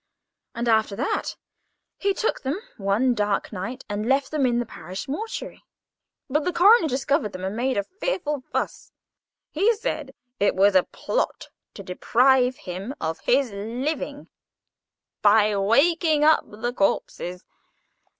[0.55, 1.35] And, after that,
[1.99, 5.61] he took them one dark night and left them in the parish mortuary.
[6.27, 8.91] But the coroner discovered them, and made a fearful fuss.
[9.51, 14.27] He said it was a plot to deprive him of his living
[15.21, 17.45] by waking up the corpses.